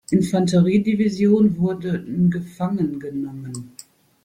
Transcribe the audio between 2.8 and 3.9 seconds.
genommen.